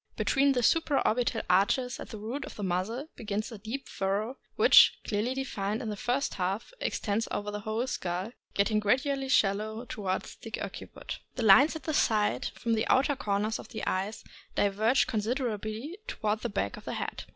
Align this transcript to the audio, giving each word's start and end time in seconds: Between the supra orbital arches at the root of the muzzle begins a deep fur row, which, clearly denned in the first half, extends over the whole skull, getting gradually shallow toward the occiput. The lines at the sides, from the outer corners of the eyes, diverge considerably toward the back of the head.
Between 0.17 0.53
the 0.53 0.63
supra 0.63 0.99
orbital 1.05 1.43
arches 1.47 1.99
at 1.99 2.09
the 2.09 2.17
root 2.17 2.43
of 2.45 2.55
the 2.55 2.63
muzzle 2.63 3.09
begins 3.15 3.51
a 3.51 3.59
deep 3.59 3.87
fur 3.87 4.19
row, 4.21 4.37
which, 4.55 4.97
clearly 5.05 5.35
denned 5.35 5.79
in 5.79 5.89
the 5.89 5.95
first 5.95 6.33
half, 6.33 6.73
extends 6.79 7.27
over 7.29 7.51
the 7.51 7.59
whole 7.59 7.85
skull, 7.85 8.31
getting 8.55 8.79
gradually 8.79 9.29
shallow 9.29 9.85
toward 9.85 10.23
the 10.41 10.59
occiput. 10.59 11.19
The 11.35 11.43
lines 11.45 11.75
at 11.75 11.83
the 11.83 11.93
sides, 11.93 12.49
from 12.55 12.73
the 12.73 12.87
outer 12.87 13.15
corners 13.15 13.59
of 13.59 13.67
the 13.67 13.85
eyes, 13.85 14.23
diverge 14.55 15.05
considerably 15.05 15.99
toward 16.07 16.39
the 16.39 16.49
back 16.49 16.77
of 16.77 16.85
the 16.85 16.93
head. 16.95 17.25